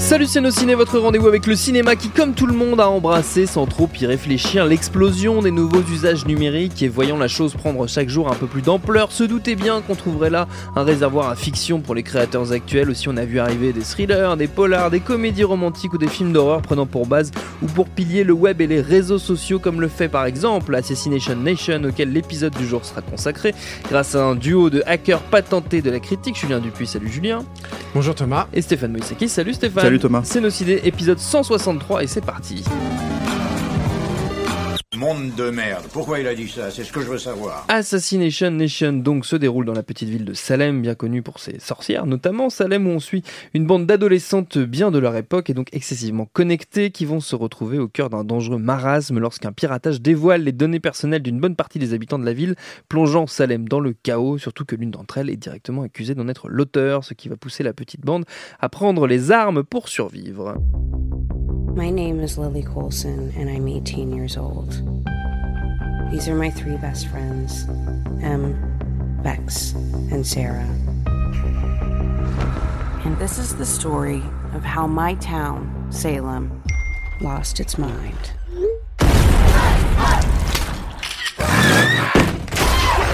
[0.00, 2.88] Salut c'est nos ciné, votre rendez-vous avec le cinéma qui comme tout le monde a
[2.88, 7.86] embrassé sans trop y réfléchir l'explosion des nouveaux usages numériques et voyant la chose prendre
[7.86, 11.36] chaque jour un peu plus d'ampleur, se doutait bien qu'on trouverait là un réservoir à
[11.36, 15.00] fiction pour les créateurs actuels aussi on a vu arriver des thrillers, des polars, des
[15.00, 17.30] comédies romantiques ou des films d'horreur prenant pour base
[17.62, 21.36] ou pour pilier le web et les réseaux sociaux comme le fait par exemple Assassination
[21.36, 23.54] Nation auquel l'épisode du jour sera consacré
[23.90, 27.44] grâce à un duo de hackers patentés de la critique, Julien Dupuis, salut Julien.
[27.94, 28.46] Bonjour Thomas.
[28.52, 29.82] Et Stéphane Moïsaki, salut Stéphane.
[29.82, 30.22] Salut Thomas.
[30.24, 32.64] C'est Nocidé, épisode 163 et c'est parti.
[35.00, 35.86] Monde de merde.
[35.94, 36.70] Pourquoi il a dit ça?
[36.70, 37.64] C'est ce que je veux savoir.
[37.68, 41.58] Assassination Nation donc se déroule dans la petite ville de Salem, bien connue pour ses
[41.58, 43.22] sorcières, notamment Salem où on suit
[43.54, 47.78] une bande d'adolescentes bien de leur époque et donc excessivement connectées qui vont se retrouver
[47.78, 51.94] au cœur d'un dangereux marasme lorsqu'un piratage dévoile les données personnelles d'une bonne partie des
[51.94, 52.54] habitants de la ville,
[52.90, 56.50] plongeant Salem dans le chaos, surtout que l'une d'entre elles est directement accusée d'en être
[56.50, 58.26] l'auteur, ce qui va pousser la petite bande
[58.60, 60.56] à prendre les armes pour survivre.
[61.74, 64.70] My name is Lily Colson, and I'm 18 years old.
[66.10, 67.64] These are my three best friends
[68.22, 69.72] Em, Bex,
[70.10, 70.68] and Sarah.
[73.04, 74.20] And this is the story
[74.52, 76.60] of how my town, Salem,
[77.20, 78.32] lost its mind.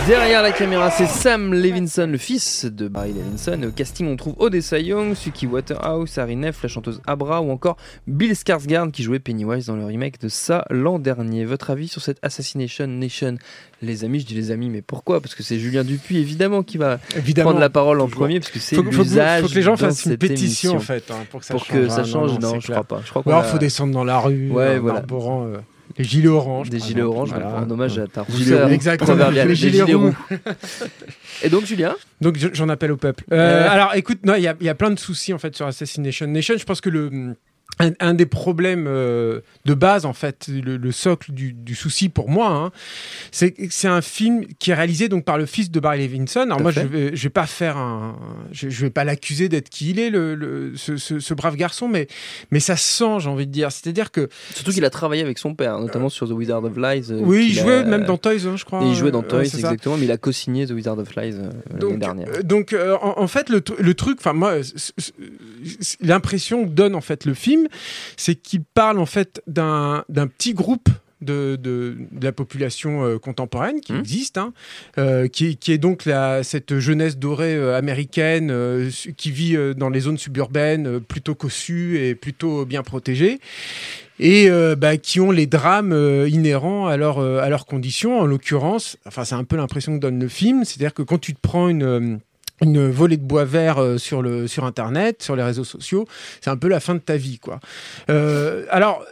[0.07, 3.61] Derrière la caméra, c'est Sam Levinson, le fils de Barry Levinson.
[3.65, 7.77] Au casting, on trouve Odessa Young, Suki Waterhouse, Harry Neff, la chanteuse Abra ou encore
[8.07, 11.45] Bill Skarsgård qui jouait Pennywise dans le remake de ça l'an dernier.
[11.45, 13.35] Votre avis sur cette Assassination Nation?
[13.83, 15.21] Les amis, je dis les amis, mais pourquoi?
[15.21, 17.49] Parce que c'est Julien Dupuis évidemment qui va Évidemment.
[17.51, 19.43] prendre la parole en premier, parce que c'est l'usage.
[19.43, 20.77] faut que les gens fassent une pétition émission.
[20.77, 21.77] en fait hein, pour que ça Pour change.
[21.77, 22.83] que ça Ah, change, non, je clair.
[22.85, 23.03] crois pas.
[23.05, 25.01] Je crois Ou qu'on alors a- faut descendre dans la rue, Ouais, en voilà.
[25.01, 25.57] arborant, euh,
[25.99, 26.71] les gilets oranges.
[26.71, 27.57] Des gilets oranges, Voilà.
[27.57, 30.15] en hommage à ta Gilets rousseur proverbiale, les gilets roux.
[31.43, 33.25] Et donc Julien Donc je- j'en appelle au peuple.
[33.33, 33.69] Euh, Ouais.
[33.69, 36.55] Alors écoute, il y, y a plein de soucis en fait sur Assassination Nation.
[36.59, 37.35] Je pense que le
[37.79, 42.09] un, un des problèmes euh, de base en fait, le, le socle du, du souci
[42.09, 42.71] pour moi, hein,
[43.33, 46.41] c'est c'est un film qui est réalisé donc par le fils de Barry Levinson.
[46.41, 46.83] Alors Tout moi fait.
[46.83, 48.19] je vais, je vais pas faire un,
[48.53, 51.57] je, je vais pas l'accuser d'être qui il est, le, le- ce, ce- ce brave
[51.57, 52.07] garçon, mais
[52.51, 53.71] mais ça se sent, j'ai envie de dire.
[53.73, 57.13] C'est-à-dire que Surtout qu'il a travaillé avec son père, notamment sur The Wizard of Lies.
[57.13, 58.83] euh, oui, il a- jouait même dans Toys, hein, je crois.
[58.85, 61.51] Et il jouait dans Toys, exactement, mais il a co-signé The Wizard of Lies euh,
[61.79, 62.29] l'année dernière.
[62.45, 64.55] donc en, en fait, le, le truc, enfin moi,
[66.01, 67.66] l'impression donne en fait le film,
[68.17, 70.89] c'est qu'il parle en fait d'un d'un petit groupe.
[71.23, 74.01] De, de, de la population euh, contemporaine qui Mhm.
[74.01, 74.53] existe, hein,
[74.99, 78.53] euh, qui, qui est donc la, cette jeunesse dorée euh, américaine
[79.17, 83.41] qui vit dans les zones suburbaines, plutôt cossues et plutôt bien protégées,
[84.21, 88.21] et bah, qui ont les drames inhérents à, leur, à leurs conditions.
[88.21, 91.33] En l'occurrence, enfin c'est un peu l'impression que donne le film, c'est-à-dire que quand tu
[91.33, 92.21] te prends une
[92.63, 96.07] une volée de bois vert euh, sur le sur internet, sur les réseaux sociaux,
[96.41, 97.61] c'est un peu la fin de ta vie, quoi.
[98.11, 99.05] Euh, alors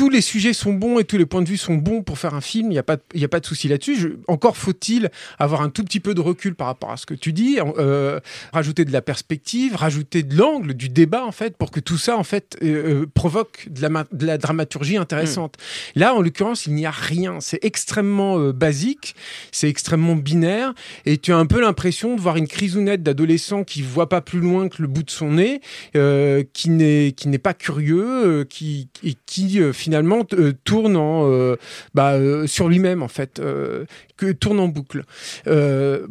[0.00, 2.32] tous les sujets sont bons et tous les points de vue sont bons pour faire
[2.34, 2.68] un film.
[2.68, 3.96] Il n'y a pas, il a pas de souci là-dessus.
[4.00, 7.12] Je- encore faut-il avoir un tout petit peu de recul par rapport à ce que
[7.12, 8.18] tu dis, euh,
[8.54, 12.16] rajouter de la perspective, rajouter de l'angle, du débat en fait, pour que tout ça
[12.16, 15.56] en fait euh, euh, provoque de la, de la dramaturgie intéressante.
[15.96, 17.36] Là, en l'occurrence, il n'y a rien.
[17.40, 19.14] C'est extrêmement euh, basique,
[19.52, 20.72] c'est extrêmement binaire,
[21.04, 24.40] et tu as un peu l'impression de voir une crisounette d'adolescent qui voit pas plus
[24.40, 25.60] loin que le bout de son nez,
[25.94, 28.06] euh, qui n'est qui n'est pas curieux,
[28.40, 31.56] euh, qui et qui euh, finalement euh, tourne en euh,
[31.94, 33.42] bah, euh, sur lui-même en fait,
[34.16, 35.02] que tourne en boucle.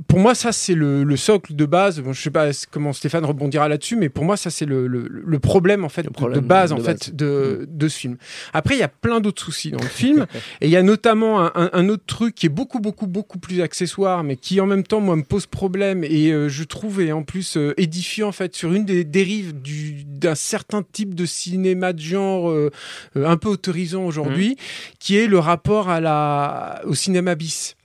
[0.08, 2.02] Pour moi, ça c'est le, le socle de base.
[2.02, 5.08] Bon, je sais pas comment Stéphane rebondira là-dessus, mais pour moi, ça c'est le, le,
[5.08, 6.86] le problème en fait de- problème de base de en base.
[7.06, 8.18] fait de, de ce film.
[8.54, 10.26] Après, il y a plein d'autres soucis dans le film,
[10.62, 13.40] et il y a notamment un, un- un autre truc qui est beaucoup beaucoup beaucoup
[13.40, 17.00] plus accessoire, mais qui en même temps moi me pose problème et euh, je trouve
[17.02, 21.14] et en plus euh, édifiant en fait sur une des dérives du- d'un certain type
[21.16, 22.72] de cinéma de genre euh,
[23.16, 24.56] un peu autorisant aujourd'hui,
[25.00, 27.76] qui est le rapport à la au cinéma bis.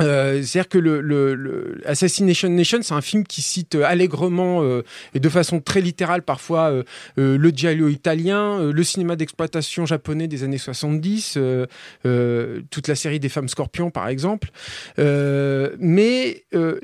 [0.00, 4.82] Euh, C'est-à-dire que le, le, le, Assassination Nation, c'est un film qui cite allègrement euh,
[5.14, 6.82] et de façon très littérale parfois euh,
[7.18, 11.66] euh, le giallo italien, euh, le cinéma d'exploitation japonais des années 70, euh,
[12.04, 14.50] euh, toute la série des femmes scorpions par exemple.
[14.98, 16.78] Euh, mais euh,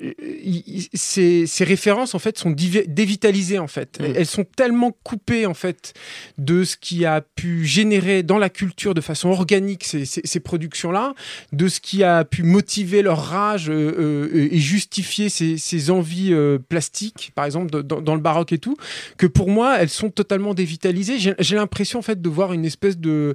[0.94, 4.00] ces, ces références en fait sont dévitalisées en fait.
[4.00, 4.04] Mm.
[4.16, 5.94] Elles sont tellement coupées en fait
[6.38, 10.40] de ce qui a pu générer dans la culture de façon organique ces, ces, ces
[10.40, 11.14] productions-là,
[11.52, 16.32] de ce qui a pu motiver leur rage euh, euh, et justifier ces, ces envies
[16.32, 18.76] euh, plastiques, par exemple de- dans, dans le baroque et tout,
[19.18, 21.16] que pour moi elles sont totalement dévitalisées.
[21.38, 23.34] J'ai l'impression en fait de voir une espèce de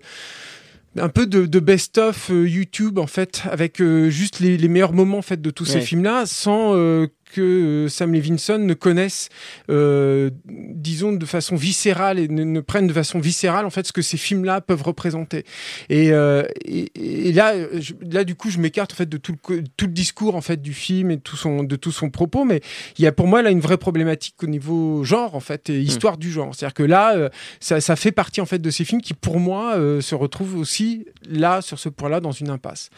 [0.99, 4.93] un peu de, de best-of euh, YouTube en fait avec euh, juste les, les meilleurs
[4.93, 5.81] moments en fait de tous ces Ouais.
[5.81, 9.29] films là sans euh, que euh, Sam Levinson ne connaisse
[9.69, 13.93] euh, disons de façon viscérale et ne, ne prenne de façon viscérale en fait ce
[13.93, 15.43] que ces films là peuvent représenter.
[15.89, 19.31] Et, euh, et, et là je- là du coup je m'écarte en fait de tout
[19.33, 21.91] le co- tout le discours en fait du film et de tout son de tout
[21.91, 22.45] son propos.
[22.45, 22.61] Mais
[22.97, 25.79] il y a pour moi là une vraie problématique au niveau genre en fait et
[25.79, 26.53] histoire du genre.
[26.55, 27.29] C'est à dire que là euh,
[27.59, 31.05] ça, ça fait partie en fait de ces films qui pour moi se retrouvent aussi
[31.29, 32.89] là sur ce point là dans une impasse.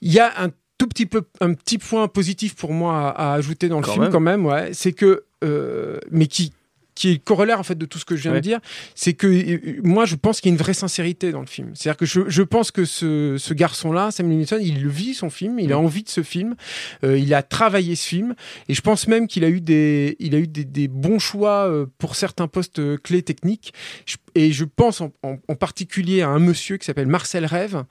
[0.00, 3.34] Il y a un tout petit peu un petit point positif pour moi à, à
[3.34, 4.12] ajouter dans le Quand film même.
[4.12, 6.52] quand même ouais c'est que euh, mais qui
[6.98, 8.38] qui est corollaire en fait de tout ce que je viens Ouais.
[8.40, 8.58] de dire,
[8.96, 11.70] c'est que euh, moi je pense qu'il y a une vraie sincérité dans le film.
[11.74, 15.58] C'est-à-dire que je, je pense que ce, ce garçon-là, Sam Levinson, il vit son film,
[15.60, 15.84] il a Mm.
[15.84, 16.56] envie de ce film,
[17.04, 18.34] euh, il a travaillé ce film,
[18.68, 21.68] et je pense même qu'il a eu des, il a eu des, des bons choix
[21.68, 23.72] euh, pour certains postes euh, clés techniques.
[24.06, 27.84] Je- et je pense en, en- en particulier à un monsieur qui s'appelle Marcel Rêve,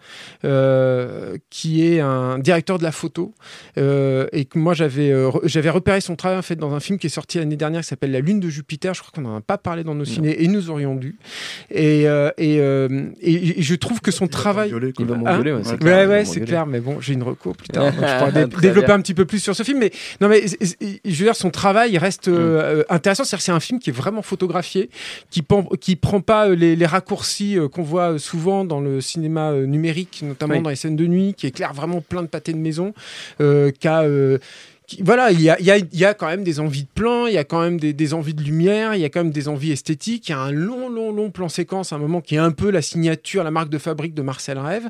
[0.52, 3.34] euh, qui est un directeur de la photo,
[3.78, 7.08] euh, et que moi euh, j'avais repéré son travail en fait dans un film qui
[7.08, 8.96] est sorti l'année dernière qui s'appelle La Lune de Jupiter.
[8.98, 11.16] Je crois qu'on n'en a pas parlé dans nos ciné et nous aurions dû.
[11.70, 14.70] Et, euh, et, euh, et- et je trouve que son travail.
[14.70, 15.06] Violet, quoi.
[15.06, 16.80] Il va Hein m'engueuler, ouais, c'est Ouais, clair, Ouais, il va ouais, c'est clair, mais
[16.80, 17.86] bon, j'ai une reco plus tard.
[17.86, 18.96] donc je pourrais dé- développer bien.
[18.96, 19.78] un petit peu plus sur ce film.
[19.80, 23.24] Mais non, mais je veux dire, son travail il reste euh, intéressant.
[23.24, 24.90] C'est-à-dire, c'est un film qui est vraiment photographié,
[25.30, 29.52] qui prend, qui prend pas les, les raccourcis euh, qu'on voit souvent dans le cinéma
[29.52, 30.62] euh, numérique, notamment Oui.
[30.64, 32.94] dans les scènes de nuit, qui éclaire vraiment plein de pâtés de maison,
[33.42, 34.38] euh, qui a, euh,
[35.02, 36.90] voilà, il y a, il y, a, il y a quand même des envies de
[36.94, 39.22] plan, il y a quand même des, des envies de lumière, il y a quand
[39.22, 40.30] même des envies esthétiques.
[40.30, 42.52] Il y a un long, long, long plan séquence, à un moment qui est un
[42.52, 44.88] peu la signature, la marque de fabrique de Marcel Rêve,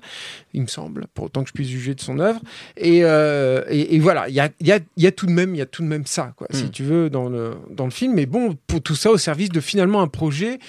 [0.54, 2.40] il me semble, pour autant que je puisse juger de son œuvre.
[2.78, 4.50] Et, euh, et, et voilà, il y a,
[4.98, 6.70] y, tout de même, il y a tout de même ça, quoi, si Mm.
[6.72, 8.14] tu veux, dans le, dans le film.
[8.14, 10.60] Mais bon, pour tout ça au service de finalement un projet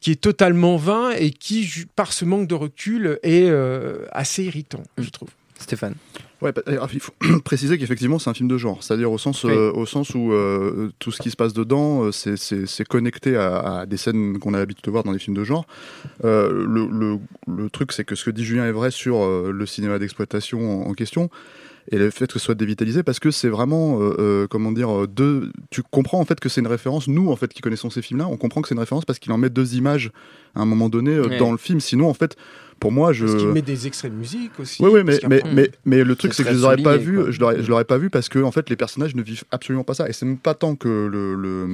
[0.00, 4.82] qui est totalement vain et qui, par ce manque de recul, est euh, assez irritant,
[4.98, 5.28] je trouve.
[5.58, 5.94] Stéphane.
[6.42, 6.52] Ouais,
[6.94, 7.12] il faut
[7.44, 9.52] préciser qu'effectivement c'est un film de genre, c'est-à-dire au sens, Oui.
[9.54, 13.56] euh, au sens où euh, tout ce qui se passe dedans, euh, c'est- connecté à,
[13.80, 15.66] à des scènes qu'on a l'habitude de voir dans les films de genre.
[16.22, 17.18] Le, le,
[17.48, 20.90] le truc, c'est que ce que dit Julien est vrai sur le cinéma d'exploitation en,
[20.90, 21.30] en question
[21.92, 24.90] et le fait que ce soit dévitalisé parce que c'est vraiment euh, euh, comment dire
[25.02, 27.90] euh, deux tu comprends en fait que c'est une référence nous en fait qui connaissons
[27.90, 30.10] ces films là on comprend que c'est une référence parce qu'il en met deux images
[30.54, 31.38] à un moment donné euh, Ouais.
[31.38, 32.36] dans le film sinon en fait
[32.78, 34.82] pour moi je Parce qu'il met des extraits de musique aussi.
[34.84, 36.98] oui, oui, mais, mais, mais, mais le truc, C'est c'est que je les aurais pas
[36.98, 37.30] vus, quoi.
[37.30, 39.82] je l'aurais, je l'aurais pas vu parce que, en fait, les personnages ne vivent absolument
[39.82, 40.10] pas ça.
[40.10, 41.66] Et c'est même pas tant que le, le,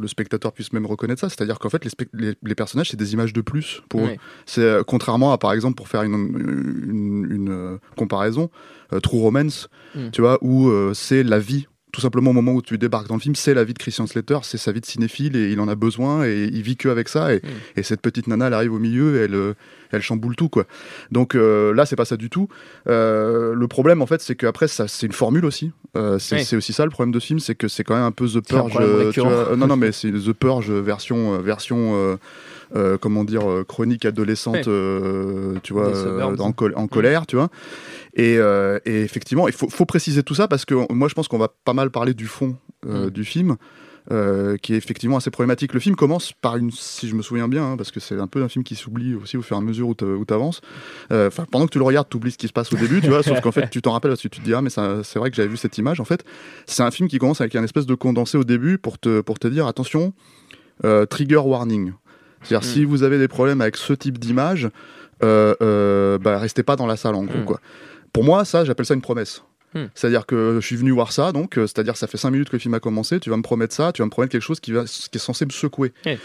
[0.00, 1.28] le spectateur puisse même reconnaître ça.
[1.28, 4.02] C'est-à-dire qu'en fait, les, les, les personnages, c'est des images de plus pour.
[4.02, 4.20] Ouais.
[4.46, 8.50] C'est, euh, contrairement à, par exemple, pour faire une, une, une, euh, comparaison,
[8.98, 10.10] True Romance, Mm.
[10.12, 11.66] tu vois, où euh, c'est la vie.
[11.92, 14.06] Tout simplement, au moment où tu débarques dans le film, c'est la vie de Christian
[14.06, 16.88] Slater, c'est sa vie de cinéphile et il en a besoin et il vit que
[16.88, 17.34] avec ça.
[17.34, 17.48] Et, Mm.
[17.78, 19.54] et cette petite nana, elle arrive au milieu et elle, euh,
[19.90, 20.66] elle chamboule tout, quoi.
[21.10, 22.46] Donc euh, là, c'est pas ça du tout.
[22.88, 25.72] Euh, le problème, en fait, c'est qu'après, ça, c'est une formule aussi.
[25.96, 26.56] Euh, c'est Oui.
[26.58, 28.40] aussi ça le problème de ce film, c'est que c'est quand même un peu The
[28.46, 28.72] Purge.
[28.80, 29.32] euh, vois.
[29.32, 32.18] Euh, non, non, mais c'est The Purge version, euh, version,
[32.74, 34.62] euh, euh, comment dire, euh, chronique adolescente, Ouais.
[34.68, 37.48] euh, tu vois, euh, en, col- en colère, tu vois.
[38.14, 41.28] Et, euh, et effectivement, il faut, faut préciser tout ça parce que moi, je pense
[41.28, 43.10] qu'on va pas mal parler du fond euh, Mm.
[43.10, 43.56] du film.
[44.10, 45.72] euh, qui est effectivement assez problématique.
[45.74, 48.26] Le film commence par une, si je me souviens bien, hein, parce que c'est un
[48.26, 50.62] peu un film qui s'oublie aussi au fur et à mesure où tu avances.
[51.12, 53.08] Enfin, pendant que tu le regardes, tu oublies ce qui se passe au début, tu
[53.08, 55.18] vois, sauf qu'en fait, tu t'en rappelles parce que tu te dis ah mais c'est
[55.18, 56.00] vrai que j'avais vu cette image.
[56.00, 56.24] En fait,
[56.66, 59.38] c'est un film qui commence avec un espèce de condensé au début pour te pour
[59.38, 60.12] te dire attention,
[60.84, 61.92] euh, trigger warning.
[62.42, 62.72] C'est-à-dire Mm.
[62.72, 64.68] si vous avez des problèmes avec ce type d'image,
[65.22, 67.44] euh, euh, bah, restez pas dans la salle en gros Mm.
[67.44, 67.60] quoi.
[68.12, 69.42] Pour moi, ça, j'appelle ça une promesse.
[69.72, 69.84] Hmm.
[69.94, 72.56] C'est-à-dire que je suis venu voir ça, donc, euh, c'est-à-dire ça fait 5 minutes que
[72.56, 74.58] le film a commencé, tu vas me promettre ça, tu vas me promettre quelque chose
[74.58, 75.92] qui, va, qui est censé me secouer.
[76.04, 76.18] Ouais.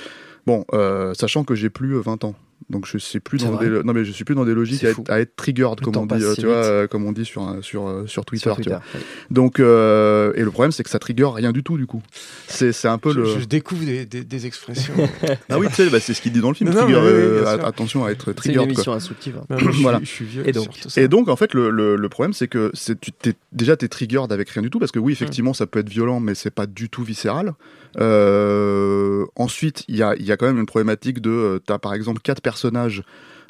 [0.48, 2.34] Bon, euh, sachant que j'ai plus euh, 20 ans.
[2.70, 4.90] Donc je sais plus dans des non mais je suis plus dans des logiques à
[4.90, 7.12] être, à être triggered Le comme on dit euh, si tu vois euh, comme on
[7.12, 8.80] dit sur euh, sur Twitter, Sur tu vois.
[8.80, 9.04] Twitter, ouais.
[9.30, 12.02] Donc euh, et le problème c'est que ça trigger rien du tout du coup.
[12.48, 14.96] C'est c'est un peu Je, le je découvre des, des- des expressions.
[15.50, 17.00] Ah oui, tu sais bah, c'est ce qu'il dit dans le film Non, non, trigger,
[17.02, 18.74] mais oui, euh, attention à être C'est une triggered quoi.
[18.74, 19.38] émission instructive.
[19.38, 19.46] hein.
[19.50, 19.98] Non, je, Voilà.
[20.00, 20.48] suis, je suis vieux.
[20.50, 20.98] Et donc-.
[20.98, 23.88] Et donc, en fait, le, le, le problème, c'est que c'est, tu t'es, déjà, t'es
[23.88, 26.50] triggered avec rien du tout, parce que oui, effectivement, ça peut être violent, mais c'est
[26.54, 27.54] pas du tout viscéral.
[28.00, 31.94] Euh, ensuite, il y a, il y a quand même une problématique de, t'as par
[31.94, 33.04] exemple quatre personnages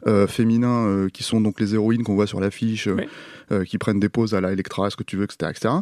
[0.07, 3.67] euh, féminins euh, qui sont donc les héroïnes qu'on voit sur l'affiche, euh, Oui.
[3.67, 5.73] qui prennent des pauses à la Electra, ce que tu veux, etc., etc.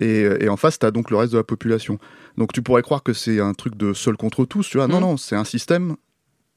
[0.00, 1.98] Et, et en face, t'as donc le reste de la population.
[2.38, 4.86] Donc, tu pourrais croire que c'est un truc de seul contre tous, tu vois.
[4.88, 5.06] Non, Mhm.
[5.06, 5.96] non, c'est un système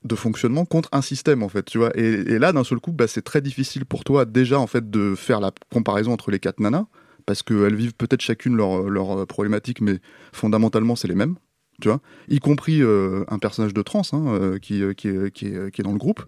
[0.05, 2.93] de fonctionnement contre un système en fait tu vois et, et là d'un seul coup
[2.93, 6.39] bah, c'est très difficile pour toi déjà en fait de faire la comparaison entre les
[6.39, 6.85] quatre nanas
[7.25, 9.99] parce qu'elles vivent peut-être chacune leur, leur problématique mais
[10.31, 11.35] fondamentalement c'est les mêmes
[11.79, 15.31] tu vois y compris euh, un personnage de trans hein, euh, qui, euh, qui, est,
[15.31, 16.23] qui, est, qui est dans le groupe.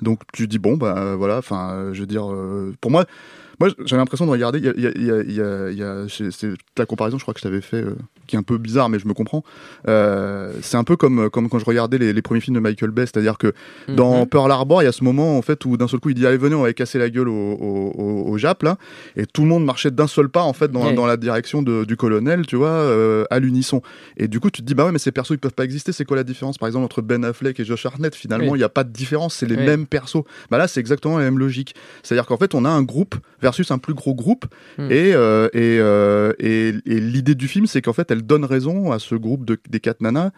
[0.00, 3.04] Donc tu dis bon bah voilà enfin euh, je veux dire euh, pour moi
[3.62, 5.34] moi j'ai l'impression de regarder il y a, il y a- il y a- il
[5.34, 7.94] y a- il y a- c'est la comparaison je crois que je t'avais fait euh,
[8.26, 9.42] qui est un peu bizarre mais je me comprends.
[9.88, 12.90] Euh, c'est un peu comme, comme quand je regardais les, les premiers films de Michael
[12.90, 13.52] Bay c'est-à-dire que
[13.88, 14.26] dans Mhm.
[14.26, 16.26] Pearl Harbor, il y a ce moment en fait où d'un seul coup il dit
[16.26, 18.76] allez venez on va casser la gueule au, au, au- au Jap là.
[19.16, 21.84] Et tout le monde marchait d'un seul pas en fait dans, dans la direction de-
[21.84, 23.82] du colonel tu vois euh, à l'unisson.
[24.16, 25.92] Et du coup tu te dis bah ouais mais ces persos ils peuvent pas exister
[25.92, 28.14] c'est quoi la différence par exemple entre Ben Affleck et Josh Hartnett?
[28.14, 28.60] Finalement il Oui.
[28.60, 29.64] y a pas de différence c'est les Oui.
[29.64, 30.22] mêmes persos.
[30.50, 31.74] Bah là c'est exactement la même logique.
[32.02, 33.14] C'est à dire qu'en fait on a un groupe
[33.52, 34.46] versus un plus gros groupe
[34.78, 34.90] Mm.
[34.90, 38.90] et, euh, et, euh, et, et l'idée du film c'est qu'en fait elle donne raison
[38.90, 40.30] à ce groupe de, des quatre nanas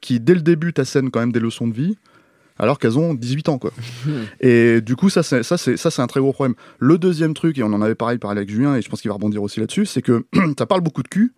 [0.00, 1.96] qui dès le début t'assènent quand même des leçons de vie
[2.58, 3.72] alors qu'elles ont 18 ans quoi.
[4.40, 6.54] et du coup ça c'est ça c'est ça c'est un très gros problème.
[6.78, 9.08] Le deuxième truc et on en avait pareil parlé avec Julien et je pense qu'il
[9.08, 10.24] va rebondir aussi là-dessus, c'est que
[10.58, 11.32] ça parle beaucoup de cul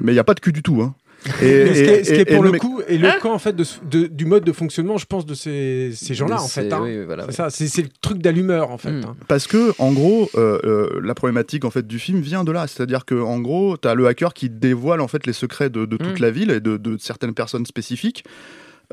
[0.00, 0.94] mais il y a pas de cul du tout hein.
[1.42, 3.20] Et, ce qui est, ce qui est et- et pour le mec- coup est le
[3.20, 6.46] camp en fait de, du mode de fonctionnement, je pense, de ces, ces gens-là en
[6.46, 6.72] C'est- fait.
[6.72, 6.80] hein.
[6.82, 7.34] oui, voilà, C'est ouais.
[7.34, 8.90] ça, c'est c'est le truc d'allumeur en fait.
[8.92, 9.02] Mm.
[9.04, 9.16] hein.
[9.28, 12.66] Parce que, en gros, euh, euh, la problématique en fait du film vient de là.
[12.66, 15.96] C'est-à-dire que, en gros, t'as le hacker qui dévoile en fait les secrets de, de
[15.98, 16.22] toute Mm.
[16.22, 18.24] la ville et de, de certaines personnes spécifiques.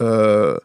[0.02, 0.58] euh,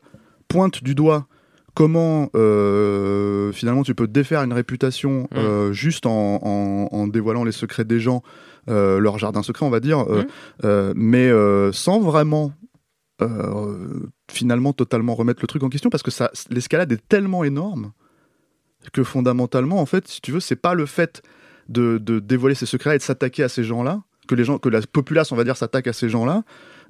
[0.48, 1.26] pointe du doigt
[1.74, 5.36] comment euh, finalement tu peux défaire une réputation Mm.
[5.38, 9.70] euh, juste en, en- en dévoilant les secrets des gens, euh, leur jardin secret, on
[9.70, 10.26] va dire, euh, Mm.
[10.64, 12.52] euh, mais euh, sans vraiment.
[13.20, 17.92] euh, finalement totalement remettre le truc en question parce que ça l'escalade est tellement énorme
[18.92, 21.22] que fondamentalement, en fait, si tu veux, c'est pas le fait
[21.68, 24.68] de, de dévoiler ses secrets et de s'attaquer à ces gens-là, que les gens, que
[24.68, 26.42] la populace, on va dire, s'attaque à ces gens-là,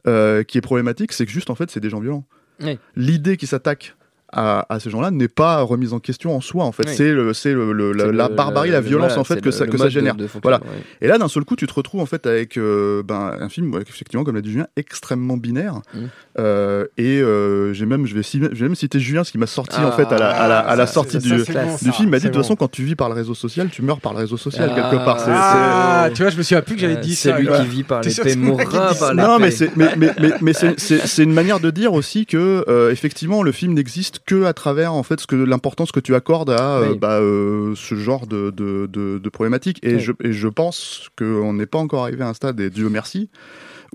[0.06, 2.24] euh, qui est problématique, c'est que juste, en fait, c'est des gens violents.
[2.60, 2.78] Oui.
[2.96, 3.94] L'idée qui s'attaque
[4.32, 6.84] à, à ces gens-là n'est pas remise en question en soi, en fait.
[6.86, 6.94] Oui.
[6.96, 9.46] C'est le, c'est le, le- la, barbarie, le- la le- violence, voilà, en fait, que,
[9.46, 10.14] le- ça, le que ça de- génère.
[10.14, 10.58] de ouais.
[11.00, 13.72] Et là, d'un seul coup, tu te retrouves en fait avec euh, ben, un film,
[13.86, 15.80] effectivement, comme l'a dit Julien, extrêmement binaire.
[15.94, 15.98] Mm.
[16.38, 19.78] Euh, et euh, j'ai même, je vais, vais même citer Julien, ce qui m'a sorti
[19.80, 21.76] en Ah, fait à la, à la, à la ça, sortie du, ça, c'est bon,
[21.76, 22.08] du ça, film.
[22.08, 24.00] Il m'a dit de toute façon, quand tu vis par le réseau social, tu meurs
[24.00, 24.74] par le réseau social Ah.
[24.90, 25.18] quelque part.
[25.28, 27.36] Ah, tu vois, je me souviens plus que j'avais dit ça.
[27.36, 29.28] Celui qui vit par l'épée mourra par l'épée.
[29.28, 32.24] Non, mais c'est mais, mais, mais, mais c'est- c'est c'est une manière de dire aussi
[32.26, 36.14] que effectivement le film n'existe que à travers en fait ce que l'importance que tu
[36.14, 36.98] accordes à euh, Oui.
[36.98, 39.78] bah, euh, ce genre de, de, de, de problématique.
[39.82, 40.00] Et, Oui.
[40.00, 43.28] je, et je pense qu'on n'est pas encore arrivé à un stade, et Dieu merci,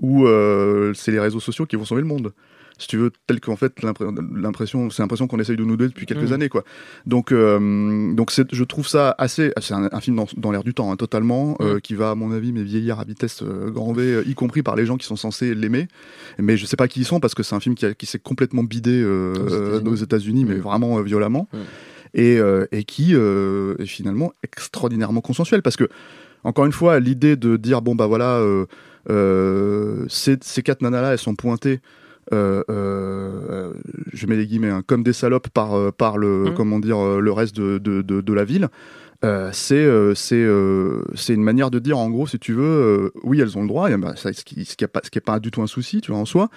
[0.00, 2.32] où euh, c'est les réseaux sociaux qui vont sauver le monde.
[2.78, 5.88] Si tu veux, tel qu'en fait l'impr- l'impression, c'est l'impression qu'on essaye de nous donner
[5.88, 6.32] depuis quelques Mm.
[6.34, 6.62] années, quoi.
[7.06, 10.74] Donc, euh, donc je trouve ça assez, c'est un, un film dans, dans l'air du
[10.74, 13.92] temps, hein, totalement, euh, qui va à mon avis mais vieillir à vitesse euh, grand
[13.92, 15.88] V, euh, y compris par les gens qui sont censés l'aimer.
[16.38, 18.06] Mais je sais pas qui ils sont parce que c'est un film qui, a- qui
[18.06, 20.44] s'est complètement bidé Aux États-Unis.
[20.44, 21.56] mais vraiment violemment, Mm.
[22.14, 25.88] et, euh, et qui euh, est finalement extraordinairement consensuel parce que
[26.44, 28.38] encore une fois, l'idée de dire bon bah voilà,
[29.10, 31.80] euh, ces, ces quatre nanas là, elles sont pointées.
[32.32, 33.72] Euh, euh,
[34.12, 36.54] je mets les guillemets hein, comme des salopes par euh, par le Mm.
[36.54, 38.68] comment dire euh, le reste de, de, de, de la ville
[39.24, 43.40] euh, c'est euh, euh, une manière de dire en gros si tu veux euh, oui
[43.40, 45.50] elles ont le droit et, bah, ça, ce qui ce qui est pas pas du
[45.50, 46.48] tout un souci tu vois en soi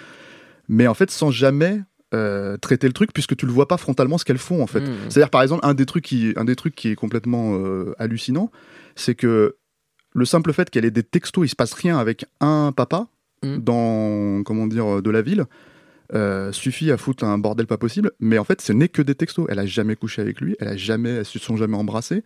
[0.69, 1.81] mais en fait sans jamais
[2.13, 4.81] euh, traiter le truc puisque tu le vois pas frontalement ce qu'elles font en fait
[4.81, 4.93] Mm.
[5.09, 8.51] c'est-à-dire par exemple un des trucs qui un des trucs qui est complètement euh, hallucinant
[8.95, 9.55] c'est que
[10.13, 13.07] le simple fait qu'elle ait des textos il se passe rien avec un papa
[13.43, 13.57] Mm.
[13.57, 15.45] dans comment dire de la ville
[16.13, 19.15] euh, suffit à foutre un bordel pas possible, mais en fait, ce n'est que des
[19.15, 19.45] textos.
[19.49, 22.21] Elle a jamais couché avec lui, elle a jamais, elles se sont jamais embrassées,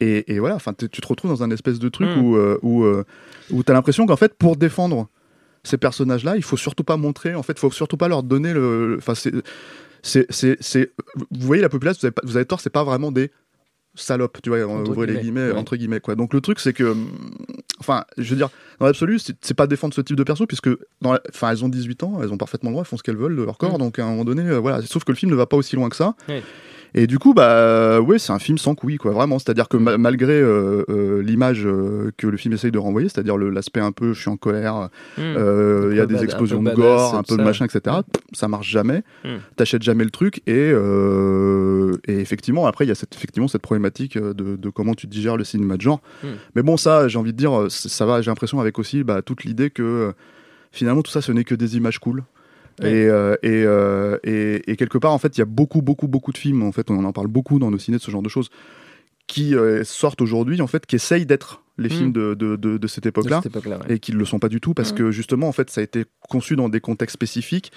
[0.00, 0.56] et, et voilà.
[0.56, 2.20] Enfin, tu te retrouves dans un espèce de truc Mm.
[2.20, 3.04] où euh, où, euh,
[3.50, 5.08] où t'as l'impression qu'en fait, pour défendre
[5.62, 8.96] ces personnages-là, il faut surtout pas montrer, en fait, faut surtout pas leur donner le.
[8.98, 9.32] Enfin, c'est
[10.02, 12.84] c'est c'est c'est- vous voyez la population, vous avez, pas- vous avez tort, c'est pas
[12.84, 13.30] vraiment des
[14.00, 15.58] salopes, tu vois, Entre ouvrez les guillemets, guillemets, ouais.
[15.58, 16.14] entre guillemets quoi.
[16.14, 17.08] Donc le truc c'est que, hum,
[17.80, 18.50] enfin, je veux dire,
[18.80, 21.68] dans l'absolu, c'est pas défendre ce type de perso puisque, dans la- enfin, elles ont
[21.68, 23.74] 18 ans, elles ont parfaitement le droit, elles font ce qu'elles veulent de leur corps,
[23.74, 23.78] Mm.
[23.78, 24.82] donc à un moment donné, euh, voilà.
[24.82, 26.14] Sauf que le film ne va pas aussi loin que ça.
[27.00, 29.38] Et du coup, bah, ouais, c'est un film sans couilles, quoi, vraiment.
[29.38, 33.36] C'est-à-dire que ma- malgré euh, euh, l'image euh, que le film essaye de renvoyer, c'est-à-dire
[33.38, 35.20] l'aspect un peu je suis en colère, Hmm.
[35.36, 37.96] euh, il y a des explosions de gore, un peu de machin, etc.
[38.32, 39.02] Ça marche jamais.
[39.24, 39.36] Hmm.
[39.56, 40.38] T'achètes jamais le truc.
[40.48, 44.68] Et, euh, et effectivement, après, il y a cette, effectivement cette problématique euh, de, de
[44.70, 46.00] comment tu digères le cinéma de genre.
[46.24, 46.28] Hmm.
[46.56, 49.22] Mais bon, ça, j'ai envie de dire, euh, ça va, j'ai l'impression avec aussi bah,
[49.22, 50.12] toute l'idée que euh,
[50.72, 52.24] finalement, tout ça, ce n'est que des images cool.
[52.82, 52.92] Ouais.
[52.92, 56.08] Et, euh, et, euh, et, et quelque part, en fait, il y a beaucoup, beaucoup,
[56.08, 58.22] beaucoup de films, en fait, on en parle beaucoup dans nos ciné de ce genre
[58.22, 58.50] de choses,
[59.26, 61.92] qui euh, sortent aujourd'hui, en fait, qui essayent d'être les Mm.
[61.92, 63.94] films de, de, de, de cette époque-là, ouais.
[63.94, 64.96] et qui ne le sont pas du tout, parce Mm.
[64.96, 67.70] que justement, en fait, ça a été conçu dans des contextes spécifiques,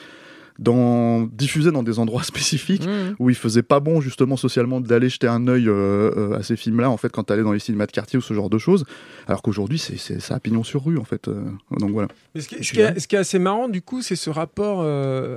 [0.61, 3.15] dans, diffusé dans des endroits spécifiques, Hmm.
[3.19, 6.55] où il faisait pas bon justement socialement d'aller jeter un œil euh, euh, à ces
[6.55, 8.85] films-là en fait quand t'allais dans les cinémas de quartier ou ce genre de choses
[9.27, 11.43] alors qu'aujourd'hui c'est c'est ça à pignon sur rue en fait euh,
[11.79, 14.01] donc voilà Mais ce, qui, ce qui est, ce qui est assez marrant, du coup,
[14.01, 15.35] c'est ce rapport euh,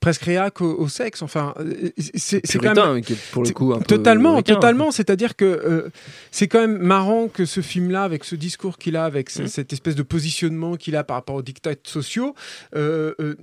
[0.00, 1.22] presque réac au, au sexe.
[1.22, 3.02] Enfin, euh, c'est quand même.
[3.32, 4.54] pour le coup un peu Totalement, ricain.
[4.54, 4.90] totalement.
[4.90, 5.88] C'est-à-dire que euh,
[6.30, 9.46] c'est quand même marrant que ce film-là, avec ce discours qu'il a, avec Mm.
[9.48, 12.34] cette espèce de positionnement qu'il a par rapport aux dictats sociaux,
[12.74, 13.34] euh, euh,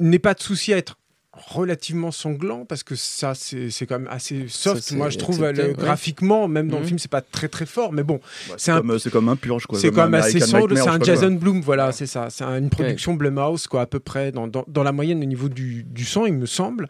[0.00, 0.96] n'ait pas de souci à être
[1.34, 5.52] relativement sanglant parce que ça c'est c'est quand même assez soft moi je trouve euh,
[5.52, 5.72] ouais.
[5.72, 6.88] graphiquement même dans le Mhm.
[6.88, 9.36] film c'est pas très très fort mais bon Bah, C'est un- euh, c'est comme un
[9.36, 11.00] purge quoi c'est quand même assez sombre, c'est un.
[11.02, 12.28] Jason Bloom, voilà, c'est ça.
[12.30, 15.24] C'est un- une production Blumhouse, quoi, à peu près, dans, dans, dans la moyenne au
[15.26, 16.88] niveau du, du sang, il me semble.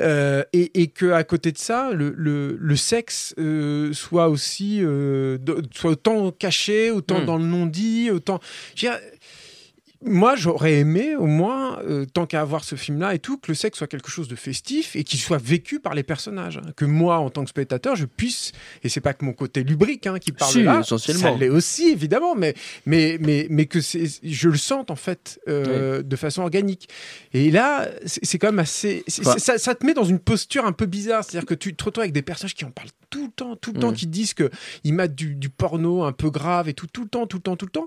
[0.00, 4.80] Euh, et, et que à côté de ça, le, le, le sexe euh, soit aussi,
[4.82, 7.24] euh, de- soit autant caché, autant Mm.
[7.26, 8.40] dans le non-dit, autant.
[8.74, 9.00] je veux dire,
[10.04, 13.54] moi, j'aurais aimé, au moins, euh, tant qu'à avoir ce film-là et tout, que le
[13.54, 16.58] sexe soit quelque chose de festif et qu'il soit vécu par les personnages.
[16.58, 16.70] hein.
[16.76, 20.06] Que moi, en tant que spectateur, je puisse, et c'est pas que mon côté lubrique
[20.06, 21.22] hein, qui parle Si, là, essentiellement.
[21.32, 22.54] ça l'est aussi, évidemment, mais,
[22.86, 26.88] mais, mais, mais que je le sente, en fait, euh, de façon organique.
[27.32, 29.04] Et là, c'est quand même assez.
[29.20, 31.24] Enfin- c'est- ça, ça te met dans une posture un peu bizarre.
[31.24, 33.72] C'est-à-dire que tu te retrouves avec des personnages qui en parlent tout le temps, tout
[33.72, 37.02] le temps, qui disent qu'ils mettent du, du porno un peu grave et tout, tout
[37.04, 37.86] le temps, tout le temps, tout le temps.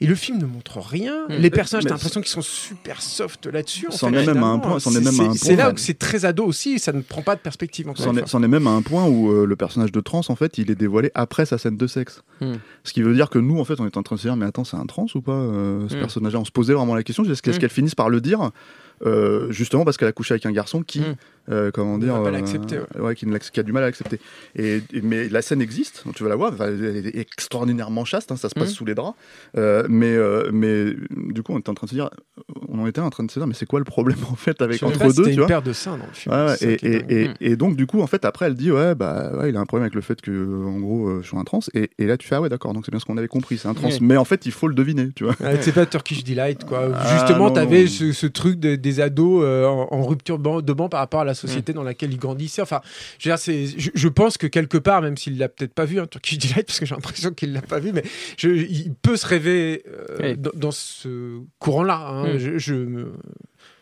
[0.00, 1.26] Et le film ne montre rien.
[1.28, 1.34] Mm.
[1.36, 3.88] Les personnages, t'as l'impression qu'ils sont super soft là-dessus.
[3.88, 5.74] en C'en est même à un point- C'est- là ouais.
[5.74, 7.86] où c'est très ado aussi, et ça ne prend pas de perspective
[8.26, 10.70] C'en est, même à un point où euh, le personnage de trans, en fait, il
[10.70, 12.22] est dévoilé après sa scène de sexe.
[12.40, 12.54] Hmm.
[12.84, 14.36] Ce qui veut dire que nous, en fait, on est en train de se dire,
[14.36, 16.00] mais attends, c'est un trans ou pas, euh, ce Hmm.
[16.00, 16.38] personnage-là?
[16.40, 17.60] On se posait vraiment la question, est-ce qu'est-ce Hmm.
[17.60, 18.50] qu'elle finisse par le dire
[19.04, 21.16] euh, justement parce qu'elle a couché avec un garçon qui, Hmm.
[21.50, 22.22] Euh, comment dire, euh,
[23.00, 24.18] ouais, qui, a du mal à l'accepter.
[24.56, 28.36] Et, et- mais la scène existe, tu vas la voir, elle est extraordinairement chaste, hein,
[28.36, 28.74] ça se passe Hmm.
[28.74, 29.16] sous les draps.
[29.56, 30.86] Euh, mais, euh, mais
[31.32, 32.10] du coup, on était en train de se dire,
[32.68, 34.60] on en était en train de se dire, mais c'est quoi le problème en fait
[34.62, 35.46] avec entre pas, deux, tu une vois?
[35.46, 36.34] paire de seins dans le film.
[36.62, 37.34] Et, Mm.
[37.40, 39.66] et donc du coup en fait après elle dit ouais bah ouais, il a un
[39.66, 42.26] problème avec le fait que en gros je suis un trans et, et là tu
[42.28, 44.16] fais ah ouais d'accord donc c'est bien ce qu'on avait compris c'est un trans mais
[44.16, 46.88] en fait il faut le deviner tu vois c'est pas Turkish Delight, quoi.
[46.94, 47.88] Ah, Justement, t'avais non.
[47.88, 51.34] ce, ce truc de- des ados en, en rupture de banc par rapport à la
[51.36, 52.62] société dans laquelle ils grandissaient.
[52.62, 52.80] Enfin,
[53.18, 55.84] je, veux dire, c'est- je, je pense que quelque part, même s'il l'a peut-être pas
[55.84, 58.02] vu, hein, Turkish Delight, parce que j'ai l'impression qu'il l'a pas vu, mais
[58.36, 60.36] je- il peut se rêver euh, Oui.
[60.36, 62.08] dans, dans ce courant-là.
[62.08, 62.34] hein.
[62.34, 62.38] Mm.
[62.38, 63.12] Je, je me-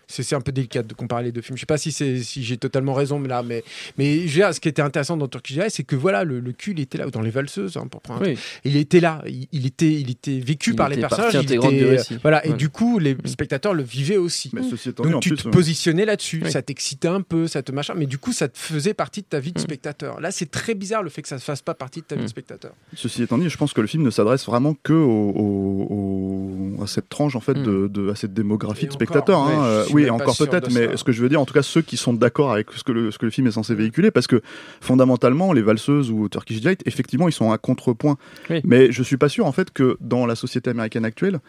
[0.08, 1.56] c'est un peu délicat de comparer les deux films.
[1.56, 3.62] Je sais pas si, c'est- si j'ai totalement raison, mais là, mais,
[3.98, 6.40] mais je veux dire, ce qui était intéressant dans Turkish Delight, c'est que voilà, le,
[6.40, 8.38] le cul, il était là, ou dans les valseuses, hein, pour prendre un Oui.
[8.64, 11.34] il était là, il, il était, il était vécu Il par les personnages.
[11.34, 12.18] il était- récit.
[12.22, 12.56] Voilà, et Ouais.
[12.56, 14.50] du coup, les spectateurs le vivaient aussi.
[14.52, 16.50] mais ceci étant dit Donc en tu plus te euh, positionnais là-dessus, Oui.
[16.52, 19.26] ça t'excitait un peu, ça te machin, mais du coup ça te faisait partie de
[19.26, 19.62] ta vie de Mm.
[19.62, 20.20] spectateur.
[20.20, 22.22] Là c'est très bizarre le fait que ça ne fasse pas partie de ta vie
[22.22, 22.24] Mm.
[22.24, 22.72] de spectateur.
[22.94, 26.82] ceci étant dit je pense que le film ne s'adresse vraiment que au, au- au-
[26.82, 27.62] à cette tranche en fait Mm.
[27.64, 31.04] de, de- à cette démographie Et de spectateurs encore, hein, oui encore peut-être mais ce
[31.04, 33.10] que je veux dire en tout cas ceux qui sont d'accord avec ce que le,
[33.10, 34.40] ce que le film est censé véhiculer parce que
[34.80, 38.16] fondamentalement les valseuses ou Turkish Delight effectivement ils sont un contrepoint
[38.50, 38.60] Oui.
[38.64, 41.40] mais je suis pas sûr en fait que dans la société américaine actuelle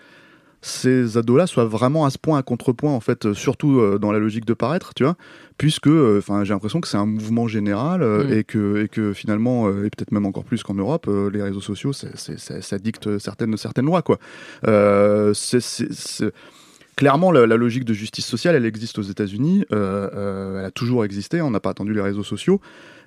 [0.62, 4.12] ces ados-là soient vraiment à ce point à contrepoint en fait, euh, surtout euh, dans
[4.12, 5.15] la logique de paraître, tu vois,
[5.60, 8.34] puisque, euh, j'ai l'impression que c'est un mouvement général euh, Mm.
[8.34, 11.93] et que et que finalement, et peut-être même encore plus qu'en Europe, les réseaux sociaux,
[11.93, 12.08] ça,
[12.62, 14.17] ça dicte certaines certaines lois, quoi.
[15.36, 16.31] C'est-
[16.95, 19.65] Clairement, la, la logique de justice sociale, elle existe aux États-Unis.
[19.73, 21.41] euh, euh, elle a toujours existé.
[21.41, 22.62] On n'a pas attendu les réseaux sociaux.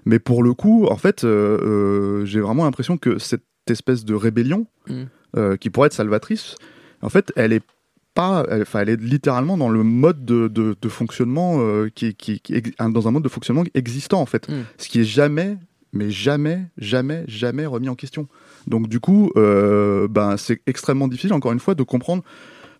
[0.04, 4.66] Mais pour le coup, en fait, euh, j'ai vraiment l'impression que cette espèce de rébellion,
[4.88, 5.56] Mm.
[5.60, 6.54] qui pourrait être salvatrice,
[7.02, 7.62] en fait, elle est
[8.14, 11.60] pas, elle, elle est littéralement dans le mode de, de- de fonctionnement
[11.94, 12.40] qui, qui,
[12.80, 14.52] dans un mode de fonctionnement existant en fait, Mm.
[14.78, 15.56] ce qui est jamais,
[15.92, 18.26] mais jamais, jamais, jamais remis en question.
[18.66, 22.22] Donc du coup, ben c'est extrêmement difficile encore une fois de comprendre.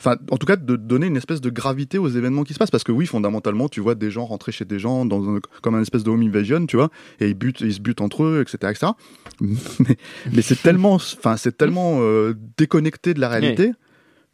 [0.01, 2.71] Enfin, en tout cas, de donner une espèce de gravité aux événements qui se passent.
[2.71, 5.75] Parce que oui, fondamentalement, tu vois des gens rentrer chez des gens dans un- comme
[5.75, 8.41] un espèce de home invasion, tu vois, et ils, butent, ils se butent entre eux,
[8.41, 8.71] etc.
[8.73, 8.93] etc.
[9.41, 9.97] Mais,
[10.33, 13.73] mais c'est tellement, enfin, c'est tellement euh, déconnecté de la réalité.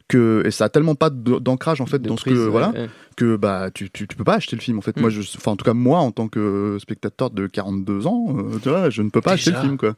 [0.07, 2.69] Que, et ça a tellement pas d'ancrage en fait De dans ce que ouais, voilà
[2.69, 2.87] ouais.
[3.15, 4.95] Que bah tu, tu, tu peux pas acheter le film en fait.
[4.97, 5.01] Mm.
[5.01, 8.59] Moi, je, enfin en tout cas moi en tant que spectateur de 42 ans, euh,
[8.61, 9.95] tu vois, je ne peux pas acheter le film quoi.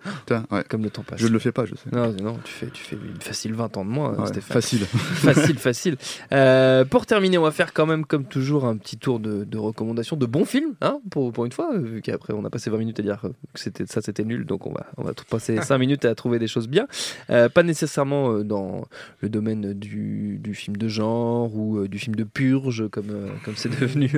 [0.51, 0.63] Ouais.
[0.69, 1.19] Comme le temps passe.
[1.19, 1.89] Je ne le fais pas, je sais.
[1.91, 4.53] Non, non, tu fais, tu fais une facile 20 ans de moins, Ouais, Stéphane.
[4.53, 4.85] facile.
[4.85, 5.97] facile, facile.
[6.31, 9.57] Euh, pour terminer, on va faire quand même, comme toujours, un petit tour de, de
[9.57, 12.77] recommandations de bons films, hein, pour, pour une fois, vu qu'après on a passé 20
[12.77, 13.21] minutes à dire
[13.53, 16.39] que c'était, ça c'était nul, donc on va, on va passer 5 minutes à trouver
[16.39, 16.87] des choses bien.
[17.29, 18.85] Euh, pas nécessairement dans
[19.21, 23.55] le domaine du, du film de genre ou du film de purge, comme, euh, comme
[23.55, 24.09] c'est devenu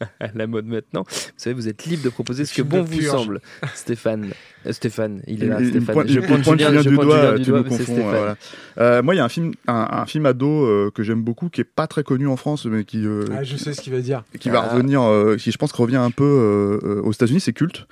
[0.00, 1.04] à, à la mode maintenant.
[1.08, 3.10] Vous savez, vous êtes libre de proposer ce que bon vous purge.
[3.16, 3.40] semble.
[3.74, 4.28] Stéphane,
[4.66, 5.94] Euh, Stéphane, il est là, Stéphane.
[5.94, 8.34] pointe- je pointe pointe Julien, je du doigt, tu me confonds.
[8.78, 11.48] Euh, moi, il y a un film, un, un film ado euh, que j'aime beaucoup,
[11.48, 13.92] qui est pas très connu en France, mais qui, euh, Ah, je sais ce qu'il
[13.92, 14.24] va dire.
[14.40, 14.74] qui va Ah.
[14.74, 17.86] revenir, euh, qui je pense revient un peu euh, euh, aux États-Unis, c'est culte.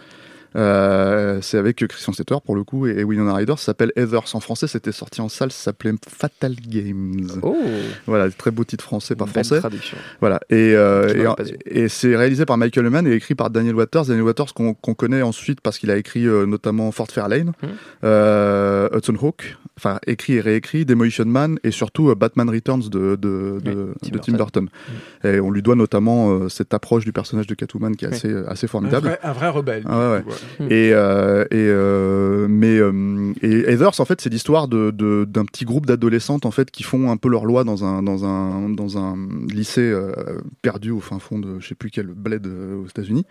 [0.56, 3.54] Euh, c'est avec Christian Slater pour le coup et, et Winona Ryder.
[3.58, 4.66] Ça s'appelle Heathers en français.
[4.66, 5.52] C'était sorti en salle.
[5.52, 7.28] Ça s'appelait Fatal Games.
[7.42, 7.56] Oh,
[8.06, 9.58] Voilà, très beau titre français, pas belle français.
[9.60, 9.96] traduction.
[10.20, 10.40] Voilà.
[10.50, 11.34] Et, euh,
[11.66, 14.06] et, c'est réalisé par Michael Mann et écrit par Daniel Waters.
[14.06, 17.52] Daniel Waters qu'on connaît ensuite parce qu'il a écrit euh, notamment Fort Fairlane,
[18.04, 23.16] euh, Hudson Hawk, enfin écrit et réécrit, Demolition Man et surtout euh, Batman Returns de,
[23.16, 24.36] de, de, Tim de Tim Burton.
[24.36, 24.68] Burton.
[25.24, 28.14] Et on lui doit notamment euh, cette approche du personnage de Catwoman qui est Oui.
[28.14, 29.06] assez, assez Un formidable.
[29.08, 29.82] vrai, un vrai rebelle.
[29.86, 30.24] Ah ouais, ouais.
[30.60, 30.64] Mm.
[30.70, 34.90] Et, euh, et euh, mais euh, et Heathers en fait c'est l'histoire de
[35.24, 38.24] d'un petit groupe d'adolescentes en fait qui font un peu leur loi dans un dans
[38.24, 39.16] un dans un
[39.48, 40.12] lycée euh,
[40.62, 43.26] perdu au fin fond de je sais plus quel bled euh, aux États-Unis.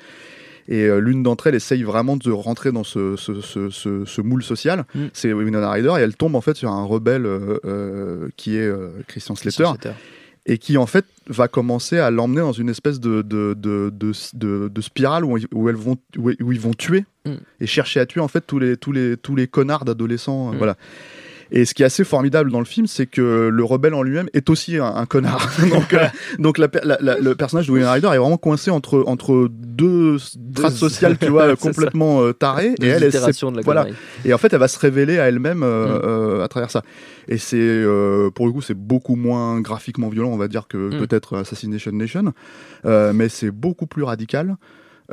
[0.67, 4.85] Et l'une d'entre elles essaye vraiment de rentrer dans ce, ce, ce, moule social.
[4.95, 5.05] Mm.
[5.13, 8.89] C'est Winona Ryder et elle tombe en fait sur un rebelle euh, qui est euh,
[9.07, 9.69] Christian Slater
[10.47, 13.91] et qui en fait va commencer à l'emmener dans une espèce de, de, de,
[14.69, 17.31] de, spirale où, ils- où elles vont, où, où ils vont tuer Mm.
[17.59, 20.49] et chercher à tuer en fait tous les, tous les, tous les connards d'adolescents.
[20.49, 20.57] euh, Mm.
[20.57, 20.77] Voilà.
[21.51, 24.27] Et ce qui est assez formidable dans le film, c'est que le rebelle en lui-même
[24.33, 25.49] est aussi un, un connard.
[25.69, 26.05] donc, euh,
[26.39, 29.47] donc la per- la- la- le personnage de Winona Ryder est vraiment coincé entre, entre
[29.51, 32.73] deux strates sociales, tu vois, complètement euh, tarées.
[32.79, 33.85] Deux et elle, elle de la voilà.
[34.25, 36.41] et en fait, elle va se révéler à elle-même euh, Mm.
[36.41, 36.81] à travers ça.
[37.27, 37.83] Et c'est,
[38.33, 40.97] pour le coup, c'est beaucoup moins graphiquement violent, on va dire, que Mm.
[41.05, 42.33] peut-être Assassination Nation.
[42.85, 44.55] Mais c'est beaucoup plus radical.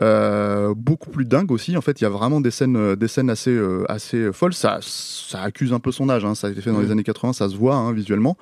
[0.00, 1.76] Euh, beaucoup plus dingue aussi.
[1.76, 4.54] En fait, il y a vraiment des scènes, euh, des scènes assez, euh, assez folles.
[4.54, 6.24] Ça, ça accuse un peu son âge.
[6.24, 6.34] hein.
[6.34, 6.84] Ça a été fait dans Mm.
[6.84, 8.36] les années 80, ça se voit hein, visuellement.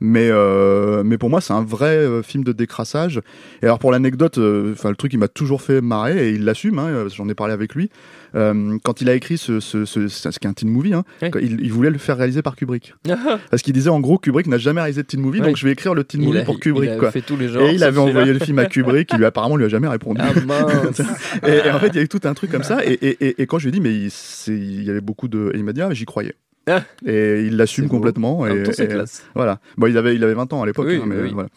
[0.00, 3.20] Mais, euh, mais pour moi, c'est un vrai euh, film de décrassage.
[3.62, 6.44] Et alors, pour l'anecdote, euh, enfin, le truc, il m'a toujours fait marrer et il
[6.44, 6.78] l'assume.
[6.78, 7.90] Hein, J'en ai parlé avec lui.
[8.34, 11.04] Quand il a écrit ce, ce, ce, ce, ce qui est un teen movie, hein,
[11.22, 11.30] Ouais.
[11.40, 12.94] il, il voulait le faire réaliser par Kubrick.
[13.50, 15.46] Parce qu'il disait en gros, Kubrick n'a jamais réalisé de teen movie, Ouais.
[15.46, 16.90] donc je vais écrire le teen Il movie a- pour Kubrick.
[16.90, 17.10] il a quoi.
[17.10, 17.62] fait tous les genres.
[17.62, 20.20] Et il avait envoyé le film à Kubrick, qui lui apparemment lui a jamais répondu.
[20.22, 21.00] Ah mince.
[21.46, 22.84] et, et en fait, il y avait tout un truc comme ça.
[22.84, 25.52] Et, et, et, quand je lui ai dit, mais il, y avait beaucoup de.
[25.54, 26.34] Et il m'a dit, ah, j'y croyais.
[27.06, 28.46] Et il l'assume complètement.
[28.46, 28.88] Et, et-
[29.34, 29.60] voilà.
[29.76, 30.86] Bon, il avait, il avait 20 ans à l'époque.
[30.88, 31.30] Oui, hein, mais oui.
[31.32, 31.48] voilà.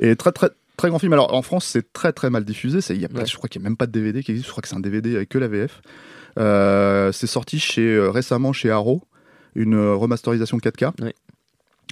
[0.00, 1.12] Et très, très, très grand film.
[1.12, 2.80] Alors, en France, c'est très, très mal diffusé.
[2.80, 3.26] C'est, il y a pas, Ouais.
[3.26, 4.46] Je crois qu'il n'y a même pas de DVD qui existe.
[4.46, 5.82] Je crois que c'est un DVD avec que la VF.
[6.38, 9.02] Euh, c'est sorti chez, euh, récemment chez Arrow,
[9.54, 10.92] une euh, remasterisation 4K.
[11.02, 11.10] Oui.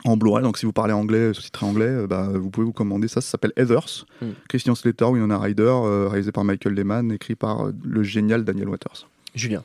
[0.05, 3.21] En Blu-ray, donc si vous parlez anglais, sous-titré anglais, bah, vous pouvez vous commander ça.
[3.21, 4.07] Ça s'appelle Heathers.
[4.21, 4.27] Mm.
[4.49, 8.69] Christian Slater, Winona Ryder, euh, réalisé par Michael Lehman, écrit par euh, le génial Daniel
[8.69, 9.07] Waters.
[9.37, 9.63] Julien.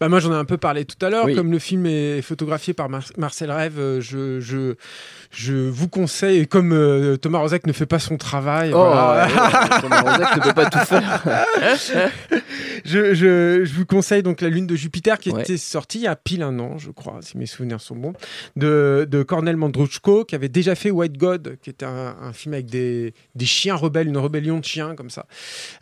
[0.00, 1.24] Bah moi j'en ai un peu parlé tout à l'heure.
[1.26, 1.34] Oui.
[1.34, 4.74] Comme le film est photographié par Mar- Marcel Rêve, euh, je, je,
[5.30, 9.26] je vous conseille, et comme euh, Thomas Rozek ne fait pas son travail, Oh, voilà,
[9.26, 11.22] ouais, Thomas Rozek ne peut pas tout faire.
[12.84, 15.40] je, je, je vous conseille donc La Lune de Jupiter qui Ouais.
[15.40, 18.12] était sortie il y a pile un an, je crois, si mes souvenirs sont bons,
[18.56, 22.54] de, de Cornel Mandruchko qui avait déjà fait White God, qui était un, un film
[22.54, 25.26] avec des, des chiens rebelles, une rébellion de chiens comme ça.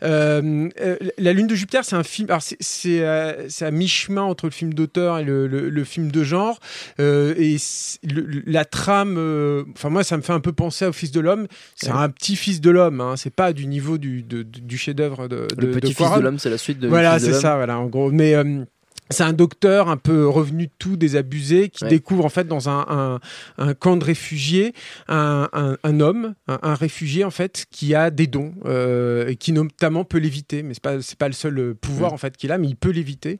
[0.03, 3.71] Euh, euh, La Lune de Jupiter, c'est un film, alors c'est- à
[4.01, 6.59] mi-chemin entre le film d'auteur et le, le- le film de genre.
[6.99, 7.57] Euh, et
[8.03, 11.19] le- la trame, euh, enfin moi ça me fait un peu penser au Fils de
[11.19, 11.47] l'homme.
[11.75, 11.97] C'est Ouais.
[11.97, 15.61] un petit Fils de l'homme, hein, c'est pas du niveau du, du chef-d'œuvre de, de,
[15.61, 16.17] Le de petit-fils Quaron.
[16.17, 18.11] de l'homme, c'est la suite de Voilà, Fils c'est ça, voilà, en gros.
[18.11, 18.63] Mais euh,
[19.11, 21.89] c'est un docteur un peu revenu de tout, désabusé, qui Ouais.
[21.89, 23.19] découvre en fait dans un, un,
[23.57, 24.73] un camp de réfugiés
[25.07, 30.17] un, homme, un, réfugié en fait, qui a des dons euh, et qui notamment peut
[30.19, 30.63] l'éviter.
[30.63, 32.13] Mais c'est pas c'est pas le seul euh, pouvoir Mm.
[32.13, 33.39] en fait qu'il a, mais il peut l'éviter.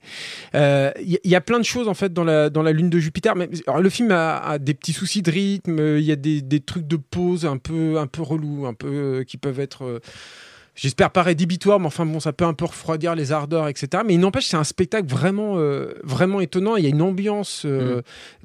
[0.55, 2.99] Euh, Il y, a plein de choses en fait dans la dans la lune de
[2.99, 3.35] Jupiter.
[3.35, 5.79] Mais alors, le film a, a des petits soucis de rythme.
[5.97, 8.87] Il y a des, des trucs de pause un peu un peu relous, un peu
[8.87, 10.01] euh, qui peuvent être
[10.73, 14.03] J'espère pas rédhibitoire, mais enfin bon, ça peut un peu refroidir les ardeurs, etc.
[14.05, 16.77] Mais il n'empêche, c'est un spectacle vraiment, euh, vraiment étonnant.
[16.77, 18.01] Il y a une ambiance euh,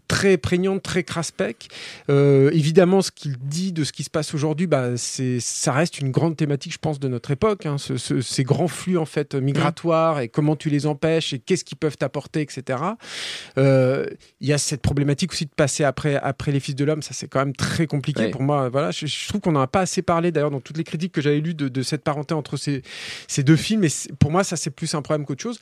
[0.09, 1.69] très prégnante, très craspec.
[2.11, 5.99] Euh, évidemment, ce qu'il dit de ce qui se passe aujourd'hui, bah, c'est, ça reste
[6.01, 7.67] une grande thématique, je pense, de notre époque.
[7.67, 11.39] Hein, ce, ce, ces grands flux en fait migratoires et comment tu les empêches et
[11.39, 12.79] qu'est-ce qu'ils peuvent t'apporter, etc.
[13.59, 14.07] Euh,
[14.41, 17.03] Il y a cette problématique aussi de passer après, après les fils de l'homme.
[17.03, 18.31] Ça, c'est quand même très compliqué Ouais.
[18.31, 18.69] pour moi.
[18.69, 21.13] Voilà, je, je trouve qu'on n'en a pas assez parlé d'ailleurs dans toutes les critiques
[21.13, 22.83] que j'avais lues de, de cette parenté entre ces,
[23.29, 23.85] ces deux films.
[23.85, 23.89] Et
[24.19, 25.59] pour moi, ça, c'est plus un problème qu'autre chose.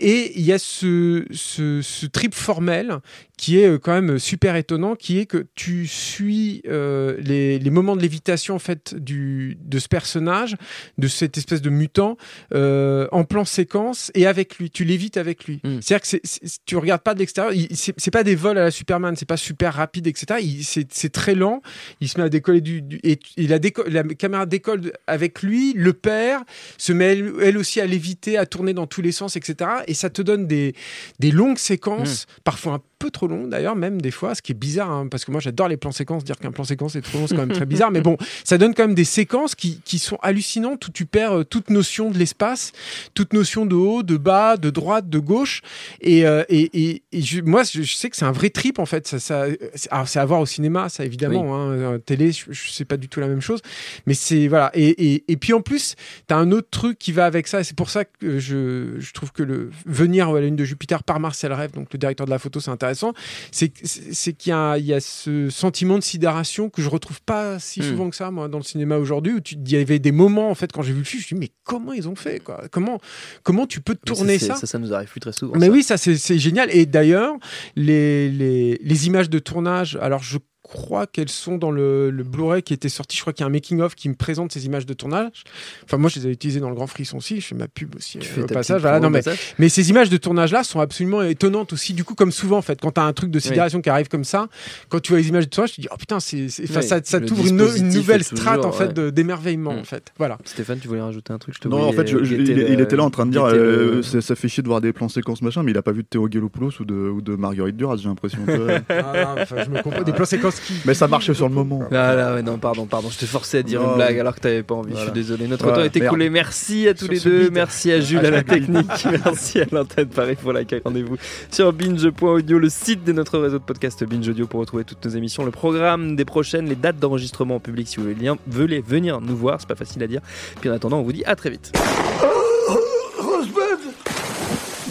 [0.00, 2.98] Et il y a ce, ce, ce trip formel
[3.36, 7.70] qui est euh, quand même super étonnant, qui est que tu suis euh, les, les
[7.70, 10.56] moments de lévitation en fait du, de ce personnage,
[10.98, 12.18] de cette espèce de mutant,
[12.52, 14.70] euh, en plan séquence et avec lui.
[14.70, 15.62] Tu lévites avec lui.
[15.64, 15.78] Mm.
[15.80, 17.54] C'est-à-dire que tu regardes pas de l'extérieur.
[17.72, 20.38] C'est, pas des vols à la Superman, c'est pas super rapide, etc.
[20.62, 21.62] C'est, très lent.
[22.02, 25.40] Il se met à décoller du, du- et, et la, déco- la caméra décolle avec
[25.40, 25.72] lui.
[25.74, 26.42] Le père
[26.76, 29.70] se met elle, elle aussi à léviter, à tourner dans tous les sens, etc.
[29.86, 30.74] Et ça te donne des,
[31.20, 34.54] des longues séquences, parfois un peu trop longues d'ailleurs, même des fois, ce qui est
[34.54, 36.24] bizarre, hein, parce que moi j'adore les plans séquences.
[36.24, 37.90] Dire qu'un plan séquence est trop long, c'est quand même très bizarre.
[37.90, 41.38] Mais bon, ça donne quand même des séquences qui, qui sont hallucinantes où tu perds
[41.38, 42.72] euh, toute notion de l'espace,
[43.14, 45.62] toute notion de haut, de bas, de droite, de gauche.
[46.00, 48.86] Et, euh, et, et, et je- moi, je, sais que c'est un vrai trip en
[48.86, 49.06] fait.
[49.06, 51.56] Ça, ça, c'est- alors, c'est à voir au cinéma, ça évidemment.
[51.56, 53.60] Hein, euh, télé, je, je sais pas du tout la même chose.
[54.06, 54.70] Mais c'est voilà.
[54.74, 55.94] Et, et, et puis en plus,
[56.28, 57.60] tu as un autre truc qui va avec ça.
[57.60, 60.64] Et c'est pour ça que je, je trouve que le venir à la lune de
[60.64, 63.12] Jupiter par Marcel Rêve, donc le directeur de la photo, c'est intéressant.
[63.52, 67.20] C'est c'est qu'il y, a- il y a ce sentiment de sidération que je retrouve
[67.22, 67.84] pas si Hmm.
[67.84, 70.50] souvent que ça, moi, dans le cinéma aujourd'hui, où tu- il y avait des moments,
[70.50, 72.40] en fait, quand j'ai vu le film, je me dis, mais comment ils ont fait,
[72.42, 72.64] quoi?
[72.70, 73.00] Comment,
[73.42, 74.54] comment tu peux tourner ça?
[74.56, 75.54] ça Ça nous arrive plus très souvent.
[75.58, 75.72] mais ça.
[75.72, 76.68] oui, ça c'est c'est génial.
[76.74, 77.34] Et d'ailleurs,
[77.76, 82.62] les, les, les images de tournage, alors je crois qu'elles sont dans le, le Blu-ray
[82.62, 83.16] qui était sorti.
[83.16, 85.44] Je crois qu'il y a un making-of qui me présente ces images de tournage.
[85.84, 87.40] Enfin, moi, je les ai utilisées dans le Grand Frisson aussi.
[87.40, 88.80] Je fais ma pub aussi Tu euh, fais au ta passage.
[88.82, 89.54] Voilà, non, mais, passage.
[89.58, 91.94] mais ces images de tournage-là sont absolument étonnantes aussi.
[91.94, 94.08] Du coup, comme souvent, en fait, quand tu as un truc de sidération qui arrive
[94.08, 94.48] comme ça,
[94.88, 96.80] quand tu vois les images de tournage, tu te dis, oh putain, c'est, c'est- enfin,
[96.80, 97.56] Oui, ça, ça t'ouvre une,
[97.88, 99.12] nouvelle strate, toujours, en fait, ouais.
[99.12, 99.78] d'émerveillement, Mm.
[99.78, 100.12] en fait.
[100.18, 100.38] Voilà.
[100.44, 101.54] Stéphane, tu voulais rajouter un truc?
[101.54, 103.26] Je te Non, en fait, je- je- guetter il, le- il était là en train
[103.26, 105.78] de dire euh, le- ça, fait chier de voir des plans séquences machin, mais il
[105.78, 108.38] a pas vu de Théo Gelopoulos ou de, ou de Marguerite Duras, j'ai l'impression.
[108.88, 110.02] Ah, non, enfin, je me comprends.
[110.02, 110.74] Des plans séquences qui.
[110.84, 111.80] mais ça marchait sur le moment.
[111.90, 114.40] Ah là, ouais, non, pardon, pardon, je t'ai forcé à dire une blague alors que
[114.40, 115.46] t'avais pas envie, je suis désolé.
[115.46, 116.06] Notre Voilà, temps est merde.
[116.12, 119.66] écoulé, merci à tous Sur les deux, merci à Jules à la technique, merci à
[119.72, 120.80] l'antenne Paris pour l'accueil.
[120.84, 121.16] Rendez-vous
[121.50, 125.10] sur binge.audio, le site de notre réseau de podcast Binge Audio pour retrouver toutes nos
[125.10, 129.20] émissions, le programme des prochaines, les dates d'enregistrement en public si vous voulez, voulez venir
[129.20, 130.20] nous voir, c'est pas facile à dire.
[130.60, 131.72] Puis en attendant, on vous dit à très vite.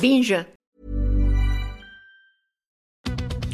[0.01, 0.45] Binge.